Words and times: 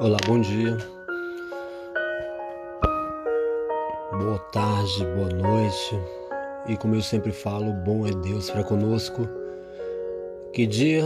Olá, 0.00 0.16
bom 0.26 0.40
dia. 0.40 0.78
Boa 4.18 4.38
tarde, 4.50 5.04
boa 5.14 5.28
noite. 5.28 6.00
E 6.66 6.74
como 6.78 6.94
eu 6.94 7.02
sempre 7.02 7.30
falo, 7.32 7.74
bom 7.84 8.06
é 8.06 8.10
Deus 8.10 8.48
para 8.48 8.64
conosco, 8.64 9.28
que 10.54 10.66
dia 10.66 11.04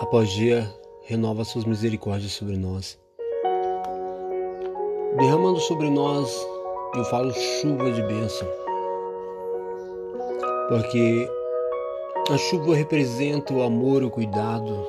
após 0.00 0.28
dia 0.28 0.68
renova 1.04 1.44
suas 1.44 1.64
misericórdias 1.64 2.32
sobre 2.32 2.56
nós. 2.56 2.98
Derramando 5.20 5.60
sobre 5.60 5.88
nós, 5.88 6.44
eu 6.96 7.04
falo 7.04 7.32
chuva 7.32 7.92
de 7.92 8.02
bênção. 8.02 8.48
Porque 10.68 11.28
a 12.28 12.36
chuva 12.36 12.74
representa 12.74 13.54
o 13.54 13.62
amor, 13.62 14.02
o 14.02 14.10
cuidado, 14.10 14.84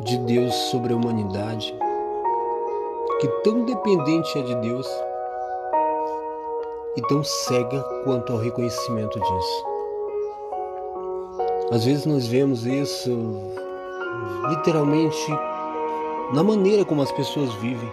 de 0.00 0.18
Deus 0.18 0.54
sobre 0.70 0.92
a 0.92 0.96
humanidade, 0.96 1.74
que 3.20 3.28
tão 3.42 3.64
dependente 3.64 4.38
é 4.38 4.42
de 4.42 4.54
Deus 4.56 4.86
e 6.96 7.02
tão 7.02 7.22
cega 7.22 7.82
quanto 8.04 8.32
ao 8.32 8.38
reconhecimento 8.38 9.18
disso. 9.20 9.64
Às 11.70 11.84
vezes 11.84 12.06
nós 12.06 12.26
vemos 12.26 12.66
isso 12.66 13.10
literalmente 14.48 15.30
na 16.32 16.42
maneira 16.42 16.84
como 16.84 17.02
as 17.02 17.12
pessoas 17.12 17.52
vivem, 17.54 17.90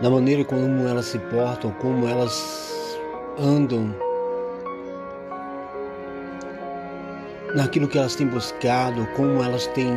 na 0.00 0.10
maneira 0.10 0.44
como 0.44 0.88
elas 0.88 1.06
se 1.06 1.18
portam, 1.18 1.70
como 1.80 2.08
elas 2.08 2.98
andam 3.38 3.94
naquilo 7.54 7.88
que 7.88 7.98
elas 7.98 8.14
têm 8.14 8.26
buscado, 8.26 9.06
como 9.16 9.42
elas 9.42 9.66
têm 9.68 9.92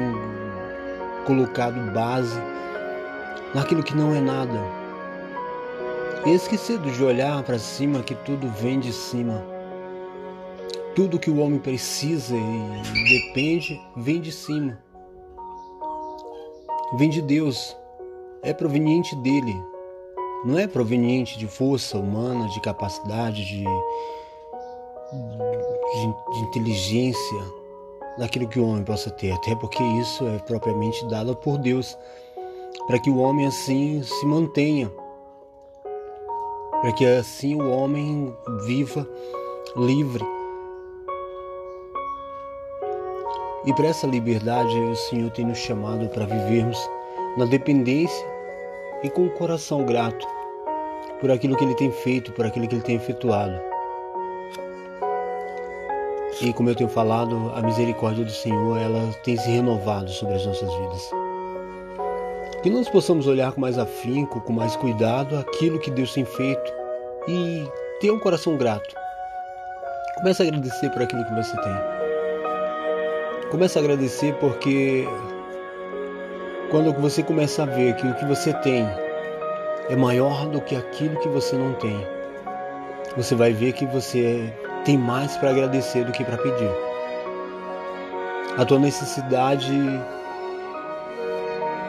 colocado 1.26 1.80
base 1.92 2.40
naquilo 3.54 3.84
que 3.84 3.96
não 3.96 4.14
é 4.14 4.20
nada. 4.20 4.60
E 6.26 6.34
esquecido 6.34 6.90
de 6.92 7.04
olhar 7.04 7.44
para 7.44 7.60
cima 7.60 8.02
que 8.02 8.16
tudo 8.16 8.50
vem 8.50 8.80
de 8.80 8.92
cima. 8.92 9.44
Tudo 10.96 11.20
que 11.20 11.30
o 11.30 11.40
homem 11.40 11.60
precisa 11.60 12.36
e 12.36 13.20
depende 13.20 13.80
vem 13.96 14.20
de 14.20 14.32
cima. 14.32 14.80
Vem 16.98 17.10
de 17.10 17.22
Deus. 17.22 17.76
É 18.42 18.54
proveniente 18.54 19.16
dele. 19.18 19.56
Não 20.46 20.58
é 20.60 20.68
proveniente 20.68 21.38
de 21.38 21.48
força 21.48 21.98
humana, 21.98 22.48
de 22.50 22.62
capacidade, 22.62 23.46
de 23.46 23.66
de, 25.96 26.34
de 26.34 26.44
inteligência 26.44 27.42
daquilo 28.18 28.48
que 28.48 28.60
o 28.60 28.68
homem 28.68 28.84
possa 28.84 29.10
ter, 29.10 29.32
até 29.32 29.56
porque 29.56 29.84
isso 29.84 30.26
é 30.28 30.40
propriamente 30.40 31.06
dado 31.08 31.36
por 31.36 31.58
Deus, 31.58 31.98
para 32.88 33.00
que 33.00 33.10
o 33.10 33.18
homem 33.18 33.46
assim 33.46 34.02
se 34.04 34.26
mantenha, 34.26 34.92
para 36.82 36.92
que 36.94 37.06
assim 37.06 37.62
o 37.62 37.70
homem 37.70 38.36
viva 38.66 39.08
livre. 39.76 40.26
E 43.66 43.74
para 43.74 43.88
essa 43.88 44.06
liberdade 44.06 44.78
o 44.80 44.96
Senhor 44.96 45.32
tem 45.32 45.46
nos 45.46 45.58
chamado 45.58 46.08
para 46.10 46.26
vivermos 46.26 46.78
na 47.36 47.46
dependência 47.46 48.26
e 49.04 49.10
com 49.10 49.26
o 49.26 49.32
coração 49.32 49.84
grato 49.84 50.26
por 51.20 51.32
aquilo 51.32 51.56
que 51.56 51.64
Ele 51.64 51.76
tem 51.76 51.92
feito, 51.92 52.32
por 52.34 52.46
aquilo 52.46 52.68
que 52.68 52.76
Ele 52.76 52.84
tem 52.84 52.96
efetuado. 52.96 53.75
E 56.42 56.52
como 56.52 56.70
eu 56.70 56.76
tenho 56.76 56.90
falado, 56.90 57.54
a 57.56 57.62
misericórdia 57.62 58.26
do 58.26 58.32
Senhor, 58.32 58.78
ela 58.78 59.10
tem 59.24 59.38
se 59.38 59.50
renovado 59.50 60.10
sobre 60.10 60.36
as 60.36 60.46
nossas 60.46 60.74
vidas. 60.74 61.10
Que 62.62 62.70
nós 62.70 62.90
possamos 62.90 63.26
olhar 63.26 63.54
com 63.54 63.62
mais 63.62 63.78
afinco, 63.78 64.42
com 64.42 64.52
mais 64.52 64.76
cuidado 64.76 65.38
aquilo 65.38 65.80
que 65.80 65.90
Deus 65.90 66.14
tem 66.14 66.26
feito 66.26 66.74
e 67.28 67.66
ter 68.02 68.12
um 68.12 68.20
coração 68.20 68.58
grato. 68.58 68.94
Comece 70.16 70.44
a 70.44 70.46
agradecer 70.48 70.90
por 70.90 71.04
aquilo 71.04 71.24
que 71.24 71.36
você 71.36 71.56
tem. 71.56 71.76
Comece 73.50 73.78
a 73.78 73.82
agradecer 73.82 74.34
porque 74.36 75.08
quando 76.70 76.92
você 76.94 77.24
começa 77.24 77.64
a 77.64 77.66
ver 77.66 77.96
que 77.96 78.06
o 78.06 78.16
que 78.16 78.26
você 78.26 78.54
tem 78.56 78.86
é 79.90 79.96
maior 79.96 80.48
do 80.48 80.60
que 80.60 80.76
aquilo 80.76 81.18
que 81.20 81.30
você 81.30 81.56
não 81.56 81.74
tem, 81.76 82.06
você 83.16 83.36
vai 83.36 83.54
ver 83.54 83.72
que 83.72 83.86
você 83.86 84.52
tem 84.86 84.98
mais 85.00 85.36
para 85.36 85.50
agradecer 85.50 86.06
do 86.06 86.12
que 86.12 86.24
para 86.24 86.38
pedir. 86.38 86.70
A 88.56 88.64
tua 88.64 88.78
necessidade, 88.78 89.74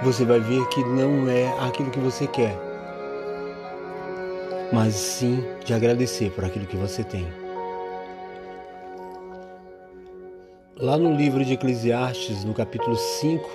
você 0.02 0.24
vai 0.24 0.40
ver 0.40 0.66
que 0.68 0.82
não 0.82 1.28
é 1.28 1.46
aquilo 1.60 1.90
que 1.90 2.00
você 2.00 2.26
quer, 2.26 2.56
mas 4.72 4.94
sim 4.94 5.44
de 5.64 5.74
agradecer 5.74 6.30
por 6.30 6.44
aquilo 6.44 6.66
que 6.66 6.76
você 6.76 7.04
tem. 7.04 7.26
Lá 10.78 10.96
no 10.96 11.14
livro 11.14 11.44
de 11.44 11.52
Eclesiastes, 11.52 12.44
no 12.44 12.54
capítulo 12.54 12.96
5, 12.96 13.48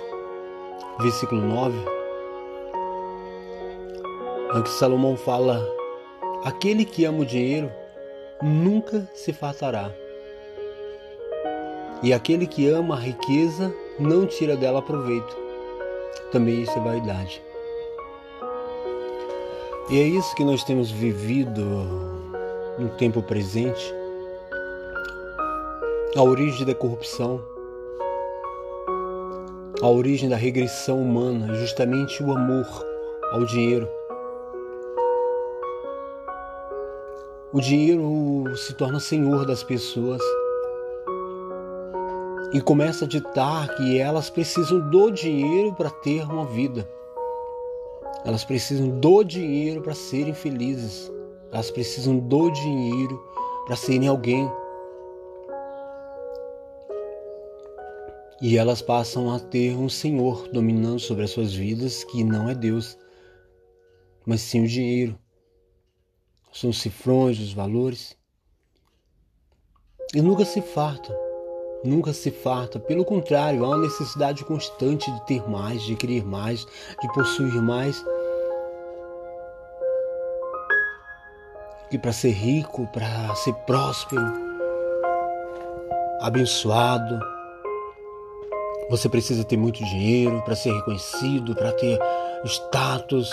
versículo 1.00 1.40
9, 1.42 1.76
antes 4.54 4.72
Salomão 4.74 5.16
fala: 5.16 5.60
Aquele 6.44 6.84
que 6.84 7.04
ama 7.04 7.20
o 7.20 7.26
dinheiro 7.26 7.70
nunca 8.42 9.08
se 9.14 9.32
fartará. 9.32 9.90
E 12.02 12.12
aquele 12.12 12.46
que 12.46 12.68
ama 12.68 12.96
a 12.96 12.98
riqueza 12.98 13.72
não 13.98 14.26
tira 14.26 14.56
dela 14.56 14.82
proveito. 14.82 15.36
Também 16.32 16.62
isso 16.62 16.76
é 16.76 16.80
vaidade. 16.80 17.42
E 19.88 20.00
é 20.00 20.02
isso 20.02 20.34
que 20.34 20.44
nós 20.44 20.64
temos 20.64 20.90
vivido 20.90 21.62
no 22.78 22.88
tempo 22.96 23.22
presente. 23.22 23.94
A 26.16 26.22
origem 26.22 26.66
da 26.66 26.74
corrupção, 26.74 27.42
a 29.80 29.88
origem 29.88 30.28
da 30.28 30.36
regressão 30.36 31.00
humana, 31.00 31.54
justamente 31.54 32.22
o 32.22 32.32
amor 32.32 32.66
ao 33.32 33.44
dinheiro. 33.44 33.88
O 37.52 37.60
dinheiro 37.60 38.56
se 38.56 38.72
torna 38.72 38.98
senhor 38.98 39.44
das 39.44 39.62
pessoas 39.62 40.22
e 42.54 42.62
começa 42.62 43.04
a 43.04 43.08
ditar 43.08 43.68
que 43.76 43.98
elas 43.98 44.30
precisam 44.30 44.88
do 44.88 45.10
dinheiro 45.10 45.74
para 45.74 45.90
ter 45.90 46.24
uma 46.24 46.46
vida. 46.46 46.88
Elas 48.24 48.42
precisam 48.42 48.88
do 48.98 49.22
dinheiro 49.22 49.82
para 49.82 49.92
serem 49.92 50.32
felizes. 50.32 51.12
Elas 51.52 51.70
precisam 51.70 52.18
do 52.18 52.50
dinheiro 52.50 53.22
para 53.66 53.76
serem 53.76 54.08
alguém. 54.08 54.50
E 58.40 58.56
elas 58.56 58.80
passam 58.80 59.30
a 59.30 59.38
ter 59.38 59.76
um 59.76 59.90
senhor 59.90 60.48
dominando 60.48 61.00
sobre 61.00 61.24
as 61.24 61.30
suas 61.30 61.52
vidas 61.52 62.02
que 62.02 62.24
não 62.24 62.48
é 62.48 62.54
Deus, 62.54 62.96
mas 64.24 64.40
sim 64.40 64.64
o 64.64 64.66
dinheiro 64.66 65.21
são 66.52 66.72
cifrões, 66.72 67.40
os 67.40 67.52
valores. 67.52 68.16
E 70.14 70.20
nunca 70.20 70.44
se 70.44 70.60
farta, 70.60 71.18
nunca 71.82 72.12
se 72.12 72.30
farta. 72.30 72.78
Pelo 72.78 73.04
contrário, 73.04 73.64
há 73.64 73.68
uma 73.68 73.78
necessidade 73.78 74.44
constante 74.44 75.10
de 75.10 75.26
ter 75.26 75.48
mais, 75.48 75.82
de 75.82 75.96
querer 75.96 76.24
mais, 76.24 76.66
de 77.00 77.12
possuir 77.14 77.62
mais. 77.62 78.04
E 81.90 81.98
para 81.98 82.12
ser 82.12 82.30
rico, 82.30 82.86
para 82.88 83.34
ser 83.34 83.54
próspero, 83.66 84.22
abençoado, 86.20 87.18
você 88.90 89.08
precisa 89.08 89.44
ter 89.44 89.56
muito 89.56 89.82
dinheiro 89.84 90.42
para 90.42 90.54
ser 90.54 90.72
reconhecido, 90.74 91.54
para 91.54 91.72
ter 91.72 91.98
status 92.44 93.30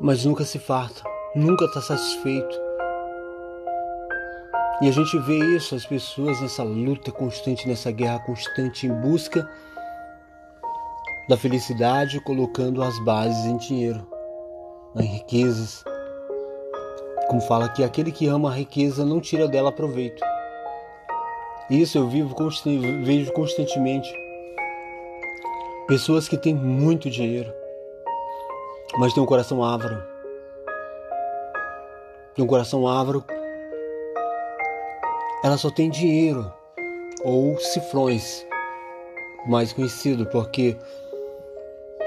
mas 0.00 0.24
nunca 0.24 0.44
se 0.44 0.58
farta, 0.58 1.02
nunca 1.34 1.64
está 1.64 1.80
satisfeito. 1.80 2.64
E 4.80 4.88
a 4.88 4.90
gente 4.90 5.16
vê 5.20 5.38
isso, 5.56 5.74
as 5.74 5.86
pessoas 5.86 6.40
nessa 6.40 6.62
luta 6.62 7.12
constante, 7.12 7.68
nessa 7.68 7.92
guerra 7.92 8.18
constante 8.20 8.86
em 8.86 8.92
busca 8.92 9.48
da 11.28 11.36
felicidade, 11.36 12.20
colocando 12.20 12.82
as 12.82 12.98
bases 13.04 13.44
em 13.46 13.56
dinheiro, 13.56 14.06
em 14.96 15.06
riquezas. 15.06 15.84
Como 17.28 17.40
fala 17.40 17.68
que 17.68 17.82
aquele 17.82 18.12
que 18.12 18.26
ama 18.26 18.50
a 18.50 18.54
riqueza 18.54 19.04
não 19.06 19.20
tira 19.20 19.48
dela 19.48 19.72
proveito. 19.72 20.22
Isso 21.70 21.96
eu 21.96 22.08
vivo 22.08 22.34
vejo 23.04 23.32
constantemente. 23.32 24.12
Pessoas 25.86 26.28
que 26.28 26.36
têm 26.36 26.54
muito 26.54 27.08
dinheiro, 27.08 27.50
mas 28.98 29.12
tem 29.12 29.22
um 29.22 29.26
coração 29.26 29.62
ávaro. 29.62 30.02
Tem 32.34 32.44
um 32.44 32.48
coração 32.48 32.86
ávaro. 32.86 33.24
Ela 35.42 35.56
só 35.56 35.70
tem 35.70 35.90
dinheiro 35.90 36.50
ou 37.22 37.58
cifrões 37.58 38.46
mais 39.46 39.72
conhecido, 39.72 40.26
porque 40.26 40.76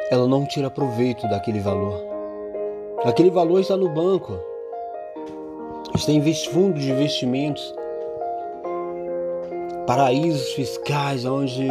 ela 0.10 0.28
não 0.28 0.46
tira 0.46 0.70
proveito 0.70 1.28
daquele 1.28 1.60
valor. 1.60 2.04
Aquele 3.04 3.30
valor 3.30 3.60
está 3.60 3.78
no 3.78 3.90
banco, 3.90 4.40
está 5.96 6.12
em 6.12 6.34
fundo 6.52 6.80
de 6.80 6.92
investimentos, 6.92 7.74
paraísos 9.86 10.52
fiscais 10.54 11.26
onde 11.26 11.68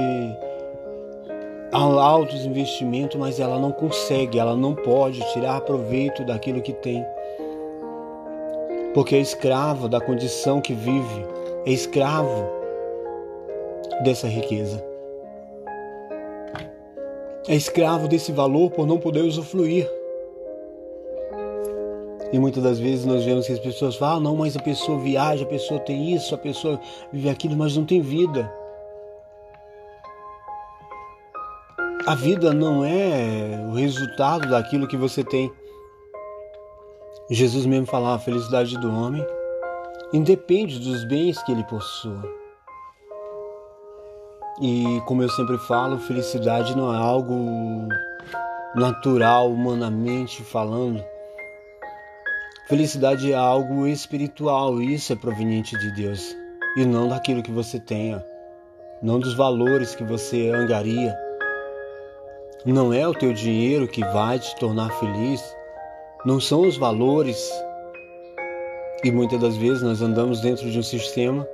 altos 1.73 2.45
investimentos, 2.45 3.19
mas 3.19 3.41
ela 3.41 3.59
não 3.59 3.73
consegue, 3.73 4.39
ela 4.39 4.57
não 4.57 4.75
pode 4.75 5.21
tirar 5.33 5.61
proveito 5.63 6.25
daquilo 6.25 6.63
que 6.63 6.73
tem. 6.73 7.05
Porque 8.95 9.17
é 9.17 9.21
escravo 9.21 9.89
da 9.89 10.01
condição 10.01 10.61
que 10.61 10.73
vive, 10.73 11.27
é 11.67 11.71
escravo 11.71 12.49
dessa 14.03 14.27
riqueza. 14.27 14.83
É 17.49 17.55
escravo 17.55 18.09
desse 18.09 18.33
valor 18.33 18.71
por 18.71 18.87
não 18.87 18.99
poder 18.99 19.21
usufruir. 19.21 19.89
E 22.33 22.39
muitas 22.39 22.63
das 22.63 22.79
vezes 22.79 23.05
nós 23.05 23.25
vemos 23.25 23.47
que 23.47 23.53
as 23.53 23.59
pessoas 23.59 23.95
falam: 23.95 24.17
ah, 24.17 24.21
não, 24.21 24.37
mas 24.37 24.57
a 24.57 24.61
pessoa 24.61 24.99
viaja, 24.99 25.45
a 25.45 25.49
pessoa 25.49 25.79
tem 25.79 26.13
isso, 26.13 26.35
a 26.35 26.39
pessoa 26.39 26.81
vive 27.13 27.29
aquilo, 27.29 27.57
mas 27.57 27.77
não 27.77 27.85
tem 27.85 28.01
vida. 28.01 28.53
A 32.07 32.15
vida 32.15 32.55
não 32.55 32.85
é 32.85 33.61
o 33.69 33.73
resultado 33.73 34.49
daquilo 34.49 34.87
que 34.87 34.97
você 34.97 35.25
tem. 35.25 35.53
Jesus 37.29 37.67
mesmo 37.67 37.87
falava: 37.87 38.15
a 38.15 38.19
felicidade 38.21 38.79
do 38.79 38.89
homem 38.89 39.27
independe 40.13 40.79
dos 40.79 41.05
bens 41.05 41.43
que 41.43 41.51
ele 41.51 41.65
possua. 41.65 42.23
E 44.63 45.03
como 45.07 45.25
eu 45.25 45.29
sempre 45.31 45.59
falo, 45.59 45.99
felicidade 45.99 46.77
não 46.77 46.95
é 46.95 46.97
algo 46.97 47.89
natural, 48.77 49.51
humanamente 49.51 50.45
falando. 50.45 51.03
Felicidade 52.69 53.33
é 53.33 53.37
algo 53.37 53.85
espiritual, 53.85 54.81
e 54.81 54.95
isso 54.95 55.13
é 55.13 55.17
proveniente 55.17 55.77
de 55.77 55.91
Deus 55.91 56.37
e 56.77 56.85
não 56.85 57.09
daquilo 57.09 57.43
que 57.43 57.51
você 57.51 57.81
tenha, 57.81 58.25
não 59.03 59.19
dos 59.19 59.35
valores 59.35 59.97
que 59.97 60.05
você 60.05 60.51
angaria. 60.51 61.26
Não 62.67 62.93
é 62.93 63.07
o 63.07 63.15
teu 63.15 63.33
dinheiro 63.33 63.89
que 63.89 64.03
vai 64.07 64.39
te 64.39 64.55
tornar 64.57 64.91
feliz, 64.99 65.43
não 66.25 66.41
são 66.41 66.63
os 66.63 66.77
valores. 66.77 67.51
E 69.05 69.11
muitas 69.11 69.41
das 69.41 69.57
vezes 69.57 69.83
nós 69.83 70.03
andamos 70.03 70.41
dentro 70.41 70.71
de 70.71 70.79
um 70.79 70.83
sistema 70.83 71.47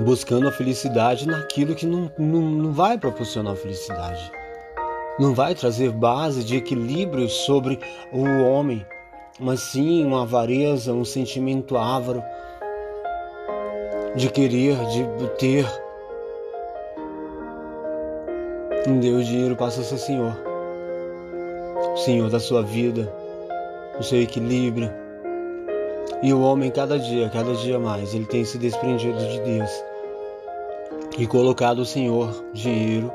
buscando 0.00 0.46
a 0.46 0.52
felicidade 0.52 1.26
naquilo 1.26 1.74
que 1.74 1.86
não, 1.86 2.12
não, 2.16 2.40
não 2.42 2.72
vai 2.72 2.96
proporcionar 2.96 3.56
felicidade 3.56 4.30
não 5.20 5.34
vai 5.34 5.54
trazer 5.54 5.90
base 5.90 6.42
de 6.42 6.56
equilíbrio 6.56 7.28
sobre 7.28 7.78
o 8.10 8.24
homem, 8.42 8.84
mas 9.38 9.60
sim 9.60 10.04
uma 10.04 10.22
avareza, 10.22 10.94
um 10.94 11.04
sentimento 11.04 11.76
ávaro 11.76 12.22
de 14.16 14.30
querer, 14.30 14.76
de 14.86 15.28
ter. 15.38 15.89
Em 18.86 18.98
Deus, 18.98 19.22
o 19.22 19.24
dinheiro 19.24 19.56
passa 19.56 19.82
a 19.82 19.84
ser 19.84 19.98
Senhor, 19.98 20.34
o 21.92 21.96
Senhor 21.98 22.30
da 22.30 22.40
sua 22.40 22.62
vida, 22.62 23.12
o 23.98 24.02
seu 24.02 24.22
equilíbrio. 24.22 24.90
E 26.22 26.32
o 26.32 26.40
homem, 26.40 26.70
cada 26.70 26.98
dia, 26.98 27.28
cada 27.28 27.54
dia 27.54 27.78
mais, 27.78 28.14
ele 28.14 28.24
tem 28.24 28.42
se 28.42 28.56
desprendido 28.56 29.18
de 29.18 29.40
Deus 29.40 29.70
e 31.18 31.26
colocado 31.26 31.80
o 31.80 31.84
Senhor, 31.84 32.44
dinheiro, 32.54 33.12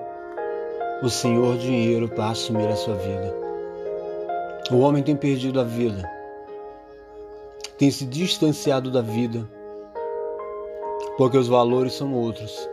o 1.01 1.09
Senhor 1.09 1.57
dinheiro 1.57 2.07
para 2.09 2.29
assumir 2.29 2.67
a 2.67 2.75
sua 2.75 2.95
vida. 2.95 3.33
O 4.71 4.79
homem 4.79 5.01
tem 5.01 5.15
perdido 5.15 5.59
a 5.59 5.63
vida, 5.63 6.07
tem 7.77 7.89
se 7.89 8.05
distanciado 8.05 8.91
da 8.91 9.01
vida, 9.01 9.49
porque 11.17 11.37
os 11.37 11.47
valores 11.47 11.93
são 11.93 12.13
outros. 12.13 12.69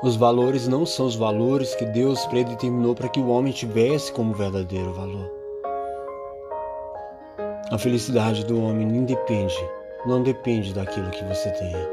Os 0.00 0.14
valores 0.14 0.68
não 0.68 0.86
são 0.86 1.06
os 1.06 1.16
valores 1.16 1.74
que 1.74 1.84
Deus 1.84 2.24
predeterminou 2.26 2.94
para 2.94 3.08
que 3.08 3.18
o 3.18 3.28
homem 3.30 3.52
tivesse 3.52 4.12
como 4.12 4.32
verdadeiro 4.32 4.92
valor. 4.92 5.28
A 7.72 7.76
felicidade 7.76 8.44
do 8.44 8.62
homem 8.62 8.86
não 8.86 9.04
depende, 9.04 9.56
não 10.06 10.22
depende 10.22 10.72
daquilo 10.72 11.10
que 11.10 11.24
você 11.24 11.50
tenha 11.50 11.88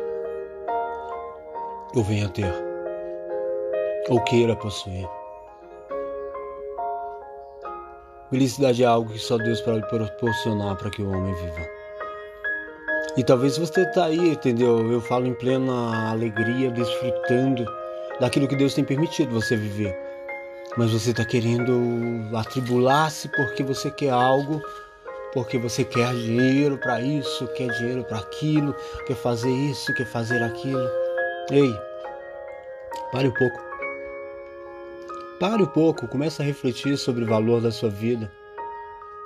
ou 1.96 2.04
venha 2.04 2.30
ter 2.30 2.54
ou 4.08 4.22
queira 4.22 4.56
possuir. 4.56 5.10
Felicidade 8.30 8.84
é 8.84 8.86
algo 8.86 9.12
que 9.12 9.18
só 9.20 9.38
Deus 9.38 9.62
pode 9.62 9.82
proporcionar 9.90 10.76
para 10.76 10.92
que 10.92 11.02
o 11.02 11.10
homem 11.10 11.34
viva. 11.34 11.68
E 13.18 13.24
talvez 13.24 13.58
você 13.58 13.82
está 13.82 14.06
aí, 14.06 14.30
entendeu? 14.30 14.92
Eu 14.92 15.02
falo 15.02 15.26
em 15.26 15.34
plena 15.34 16.12
alegria, 16.12 16.70
desfrutando 16.70 17.66
daquilo 18.20 18.48
que 18.48 18.56
Deus 18.56 18.74
tem 18.74 18.84
permitido 18.84 19.34
você 19.34 19.56
viver. 19.56 19.96
Mas 20.78 20.92
você 20.92 21.12
está 21.12 21.24
querendo 21.24 22.36
atribular-se 22.36 23.30
porque 23.30 23.64
você 23.64 23.90
quer 23.90 24.10
algo, 24.10 24.62
porque 25.34 25.58
você 25.58 25.84
quer 25.84 26.14
dinheiro 26.14 26.78
para 26.78 27.02
isso, 27.02 27.48
quer 27.50 27.68
dinheiro 27.78 28.04
para 28.04 28.20
aquilo, 28.20 28.76
quer 29.06 29.16
fazer 29.16 29.52
isso, 29.52 29.94
quer 29.94 30.06
fazer 30.06 30.44
aquilo. 30.44 30.88
Ei, 31.52 31.74
pare 33.12 33.28
um 33.28 33.34
pouco. 33.34 33.64
Pare 35.40 35.64
um 35.64 35.68
pouco, 35.68 36.08
comece 36.08 36.42
a 36.42 36.46
refletir 36.46 36.98
sobre 36.98 37.24
o 37.24 37.28
valor 37.28 37.62
da 37.62 37.72
sua 37.72 37.90
vida, 37.90 38.32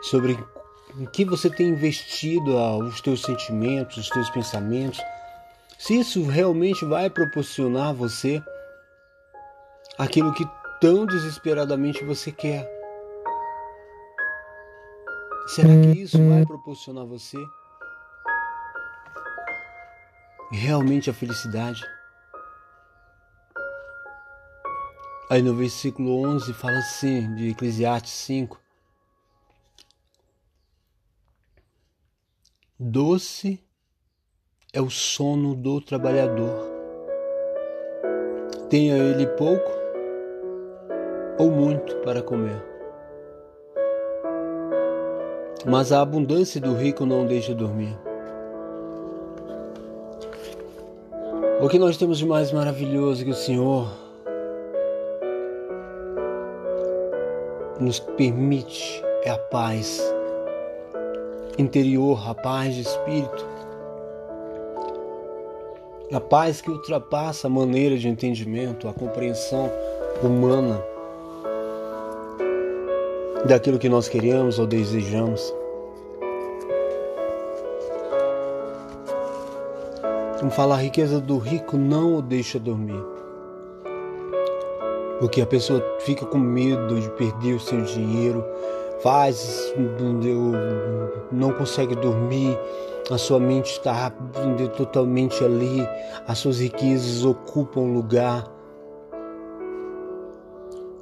sobre 0.01 0.37
em 0.97 1.05
que 1.05 1.23
você 1.23 1.49
tem 1.49 1.67
investido 1.67 2.57
os 2.79 2.99
teus 3.01 3.21
sentimentos, 3.21 3.97
os 3.97 4.09
teus 4.09 4.29
pensamentos. 4.29 4.99
Se 5.77 5.99
isso 5.99 6.25
realmente 6.25 6.83
vai 6.83 7.09
proporcionar 7.09 7.89
a 7.89 7.93
você 7.93 8.43
aquilo 9.99 10.33
que 10.33 10.49
tão 10.79 11.05
desesperadamente 11.05 12.05
você 12.05 12.31
quer. 12.31 12.65
Será 15.47 15.67
que 15.67 16.01
isso 16.01 16.17
vai 16.29 16.45
proporcionar 16.45 17.03
a 17.03 17.07
você 17.07 17.37
realmente 20.51 21.09
a 21.09 21.13
felicidade? 21.13 21.83
Aí 25.29 25.41
no 25.41 25.53
versículo 25.53 26.25
11 26.25 26.53
fala 26.53 26.77
assim, 26.77 27.35
de 27.35 27.49
Eclesiastes 27.49 28.13
5. 28.13 28.59
Doce 32.79 33.61
é 34.71 34.81
o 34.81 34.89
sono 34.89 35.53
do 35.53 35.81
trabalhador. 35.81 36.67
Tenha 38.69 38.95
ele 38.95 39.27
pouco 39.27 39.79
ou 41.39 41.49
muito 41.49 41.95
para 41.97 42.21
comer. 42.21 42.61
Mas 45.65 45.91
a 45.91 46.01
abundância 46.01 46.59
do 46.59 46.73
rico 46.73 47.05
não 47.05 47.25
deixa 47.25 47.55
dormir. 47.55 47.97
O 51.61 51.67
que 51.69 51.79
nós 51.79 51.97
temos 51.97 52.17
de 52.17 52.25
mais 52.25 52.51
maravilhoso 52.51 53.23
que 53.23 53.31
o 53.31 53.35
Senhor 53.35 53.87
nos 57.79 57.99
permite 57.99 59.01
é 59.23 59.29
a 59.29 59.37
paz 59.37 60.01
interior, 61.57 62.21
a 62.29 62.33
paz 62.33 62.73
de 62.75 62.81
espírito, 62.81 63.45
a 66.11 66.19
paz 66.19 66.61
que 66.61 66.71
ultrapassa 66.71 67.47
a 67.47 67.49
maneira 67.49 67.97
de 67.97 68.07
entendimento, 68.07 68.87
a 68.87 68.93
compreensão 68.93 69.69
humana 70.23 70.81
daquilo 73.49 73.79
que 73.79 73.89
nós 73.89 74.07
queremos 74.07 74.59
ou 74.59 74.67
desejamos. 74.67 75.53
Vamos 80.39 80.55
falar, 80.55 80.75
a 80.75 80.81
riqueza 80.81 81.19
do 81.19 81.37
rico 81.37 81.75
não 81.75 82.15
o 82.15 82.21
deixa 82.21 82.59
dormir. 82.59 83.03
Porque 85.19 85.41
a 85.41 85.45
pessoa 85.47 85.83
fica 86.01 86.25
com 86.25 86.37
medo 86.37 87.01
de 87.01 87.09
perder 87.09 87.55
o 87.55 87.59
seu 87.59 87.81
dinheiro, 87.81 88.45
faz, 89.01 89.73
não 91.31 91.51
consegue 91.51 91.95
dormir, 91.95 92.57
a 93.11 93.17
sua 93.17 93.39
mente 93.39 93.71
está 93.71 94.11
totalmente 94.77 95.43
ali, 95.43 95.85
as 96.27 96.37
suas 96.37 96.59
riquezas 96.59 97.25
ocupam 97.25 97.81
lugar, 97.81 98.45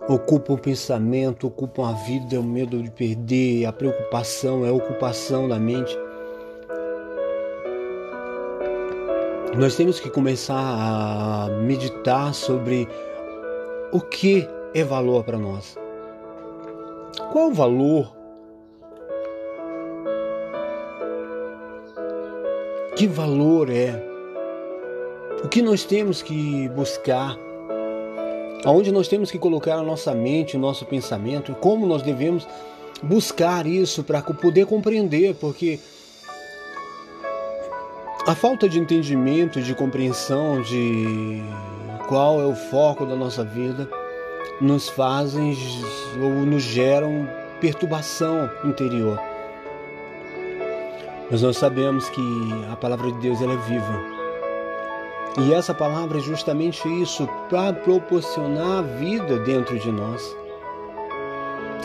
ocupam 0.07 0.53
o 0.53 0.57
pensamento, 0.57 1.47
ocupam 1.47 1.89
a 1.89 1.93
vida, 1.93 2.39
o 2.39 2.43
medo 2.43 2.81
de 2.81 2.89
perder, 2.89 3.65
a 3.65 3.73
preocupação, 3.73 4.65
é 4.65 4.69
a 4.69 4.73
ocupação 4.73 5.47
da 5.47 5.59
mente. 5.59 5.97
Nós 9.57 9.75
temos 9.75 9.99
que 9.99 10.09
começar 10.09 10.55
a 10.55 11.49
meditar 11.63 12.33
sobre 12.33 12.87
o 13.91 13.99
que 13.99 14.47
é 14.73 14.83
valor 14.83 15.23
para 15.23 15.37
nós. 15.37 15.77
Qual 17.31 17.49
o 17.49 17.53
valor 17.53 18.17
Que 22.97 23.05
valor 23.05 23.69
é? 23.69 23.93
O 25.43 25.47
que 25.47 25.61
nós 25.61 25.85
temos 25.85 26.23
que 26.23 26.67
buscar? 26.69 27.37
Aonde 28.67 28.91
nós 28.91 29.07
temos 29.07 29.31
que 29.31 29.39
colocar 29.39 29.75
a 29.75 29.81
nossa 29.81 30.13
mente, 30.13 30.57
o 30.57 30.59
nosso 30.59 30.85
pensamento? 30.85 31.55
Como 31.55 31.87
nós 31.87 32.01
devemos 32.01 32.45
buscar 33.01 33.65
isso 33.65 34.03
para 34.03 34.21
poder 34.21 34.65
compreender? 34.65 35.35
Porque 35.35 35.79
a 38.27 38.35
falta 38.35 38.67
de 38.67 38.77
entendimento, 38.77 39.61
de 39.61 39.73
compreensão 39.73 40.61
de 40.61 41.41
qual 42.09 42.41
é 42.41 42.45
o 42.45 42.55
foco 42.55 43.05
da 43.05 43.15
nossa 43.15 43.41
vida 43.41 43.89
nos 44.59 44.89
fazem 44.89 45.55
ou 46.21 46.45
nos 46.45 46.63
geram 46.63 47.25
perturbação 47.61 48.49
interior. 48.65 49.17
Mas 51.31 51.41
nós 51.41 51.55
sabemos 51.55 52.09
que 52.09 52.21
a 52.69 52.75
palavra 52.75 53.13
de 53.13 53.19
Deus 53.19 53.41
ela 53.41 53.53
é 53.53 53.57
viva. 53.65 54.16
E 55.39 55.53
essa 55.53 55.73
palavra 55.73 56.17
é 56.17 56.21
justamente 56.21 56.87
isso, 57.01 57.27
para 57.49 57.71
proporcionar 57.71 58.79
a 58.79 58.81
vida 58.81 59.37
dentro 59.39 59.77
de 59.77 59.91
nós. 59.91 60.35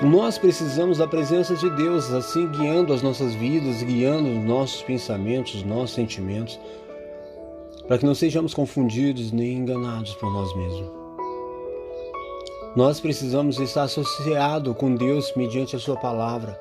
Nós 0.02 0.38
precisamos 0.38 0.98
da 0.98 1.06
presença 1.06 1.54
de 1.54 1.68
Deus, 1.76 2.10
assim 2.12 2.48
guiando 2.48 2.92
as 2.92 3.02
nossas 3.02 3.34
vidas, 3.34 3.82
guiando 3.82 4.30
os 4.30 4.44
nossos 4.44 4.82
pensamentos, 4.82 5.56
os 5.56 5.64
nossos 5.64 5.92
sentimentos, 5.92 6.58
para 7.86 7.98
que 7.98 8.06
não 8.06 8.14
sejamos 8.14 8.54
confundidos 8.54 9.30
nem 9.32 9.58
enganados 9.58 10.14
por 10.14 10.32
nós 10.32 10.54
mesmos. 10.56 10.90
Nós 12.74 13.00
precisamos 13.00 13.60
estar 13.60 13.82
associados 13.82 14.74
com 14.76 14.94
Deus 14.94 15.30
mediante 15.36 15.76
a 15.76 15.78
Sua 15.78 15.96
palavra 15.96 16.58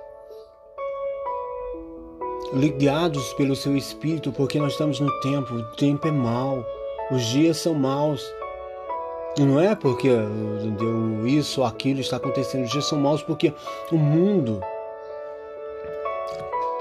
ligados 2.54 3.34
pelo 3.36 3.56
seu 3.56 3.78
espírito, 3.78 4.32
porque 4.32 4.60
nós 4.60 4.74
estamos 4.74 5.00
no 5.00 5.10
tempo, 5.22 5.54
o 5.54 5.64
tempo 5.76 6.08
é 6.08 6.12
mau, 6.12 6.66
os 7.12 7.24
dias 7.24 7.58
são 7.58 7.74
maus. 7.74 8.24
E 9.38 9.42
não 9.42 9.60
é 9.60 9.76
porque 9.76 10.10
isso 11.26 11.62
ou 11.62 11.68
aquilo 11.68 12.02
está 12.02 12.18
acontecendo, 12.18 12.66
os 12.66 12.72
dias 12.72 12.86
são 12.86 13.00
maus 13.00 13.24
porque 13.24 13.54
o 13.92 13.98
mundo 13.98 14.62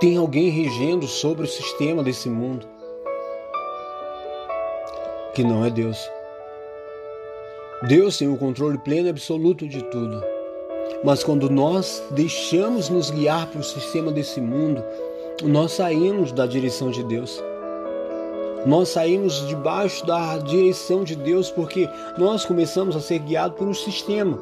tem 0.00 0.16
alguém 0.16 0.48
regendo 0.48 1.06
sobre 1.06 1.44
o 1.44 1.48
sistema 1.48 2.02
desse 2.02 2.28
mundo 2.28 2.66
que 5.34 5.44
não 5.44 5.64
é 5.64 5.70
Deus. 5.70 5.98
Deus 7.88 8.18
tem 8.18 8.28
o 8.28 8.36
controle 8.36 8.78
pleno 8.78 9.06
e 9.06 9.10
absoluto 9.10 9.66
de 9.66 9.82
tudo. 9.84 10.22
Mas 11.02 11.24
quando 11.24 11.48
nós 11.48 12.02
deixamos 12.10 12.88
nos 12.88 13.10
guiar 13.10 13.46
para 13.46 13.60
o 13.60 13.64
sistema 13.64 14.12
desse 14.12 14.40
mundo, 14.40 14.84
nós 15.42 15.72
saímos 15.72 16.32
da 16.32 16.46
direção 16.46 16.90
de 16.90 17.02
Deus. 17.02 17.42
Nós 18.66 18.90
saímos 18.90 19.46
debaixo 19.46 20.04
da 20.06 20.36
direção 20.38 21.02
de 21.02 21.16
Deus 21.16 21.50
porque 21.50 21.88
nós 22.18 22.44
começamos 22.44 22.94
a 22.94 23.00
ser 23.00 23.18
guiados 23.20 23.56
por 23.56 23.66
um 23.66 23.74
sistema 23.74 24.38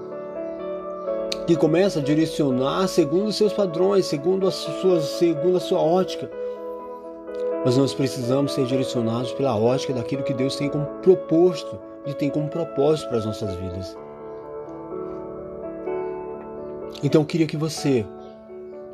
que 1.46 1.56
começa 1.56 2.00
a 2.00 2.02
direcionar 2.02 2.88
segundo 2.88 3.28
os 3.28 3.36
seus 3.36 3.52
padrões, 3.52 4.06
segundo 4.06 4.46
a 4.46 4.50
sua, 4.50 5.00
segundo 5.00 5.56
a 5.56 5.60
sua 5.60 5.80
ótica. 5.80 6.30
Mas 7.64 7.76
nós 7.76 7.94
precisamos 7.94 8.52
ser 8.52 8.66
direcionados 8.66 9.32
pela 9.32 9.56
ótica 9.56 9.94
daquilo 9.94 10.24
que 10.24 10.34
Deus 10.34 10.56
tem 10.56 10.68
como 10.68 10.84
proposto 11.02 11.78
e 12.06 12.12
tem 12.12 12.28
como 12.28 12.48
propósito 12.48 13.08
para 13.08 13.18
as 13.18 13.26
nossas 13.26 13.54
vidas. 13.54 13.96
Então 17.02 17.22
eu 17.22 17.26
queria 17.26 17.46
que 17.46 17.56
você 17.56 18.04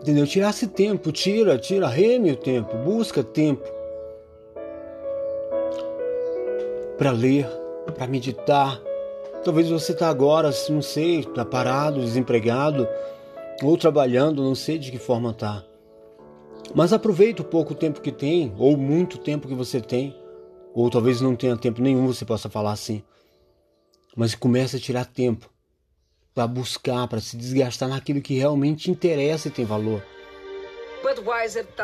Entendeu? 0.05 0.27
Tirasse 0.27 0.67
tempo, 0.67 1.11
tira, 1.11 1.57
tira, 1.57 1.89
reme 1.89 2.31
o 2.31 2.37
tempo, 2.37 2.77
busca 2.77 3.25
tempo 3.25 3.67
para 7.05 7.13
ler, 7.13 7.47
para 7.95 8.07
meditar. 8.07 8.81
Talvez 9.45 9.69
você 9.69 9.93
está 9.93 10.09
agora, 10.09 10.51
não 10.71 10.81
sei, 10.81 11.21
está 11.21 11.45
parado, 11.45 12.01
desempregado 12.01 12.89
ou 13.63 13.77
trabalhando, 13.77 14.43
não 14.43 14.55
sei 14.55 14.79
de 14.79 14.91
que 14.91 14.97
forma 14.97 15.33
está. 15.33 15.63
Mas 16.75 16.95
aproveita 16.95 17.43
o 17.43 17.45
pouco 17.45 17.75
tempo 17.75 18.01
que 18.01 18.11
tem, 18.11 18.55
ou 18.57 18.75
muito 18.75 19.19
tempo 19.19 19.47
que 19.47 19.55
você 19.55 19.83
tem, 19.83 20.19
ou 20.73 20.89
talvez 20.89 21.21
não 21.21 21.37
tenha 21.37 21.59
tempo 21.59 21.83
nenhum, 21.83 22.07
você 22.07 22.25
possa 22.25 22.49
falar 22.49 22.73
assim. 22.73 23.03
Mas 24.17 24.35
comece 24.35 24.77
a 24.77 24.81
tirar 24.81 25.05
tempo 25.05 25.51
para 26.35 26.47
buscar, 26.47 27.07
para 27.07 27.21
se 27.21 27.37
desgastar 27.37 27.91
naquilo 27.91 28.23
que 28.23 28.39
realmente 28.39 28.91
interessa 28.91 29.49
e 29.49 29.51
tem 29.51 29.67
valor. 29.67 30.03
Budweiser 31.03 31.67
tá 31.67 31.83